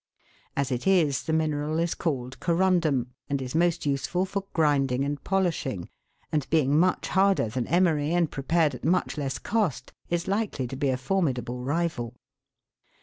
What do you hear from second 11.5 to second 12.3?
rival.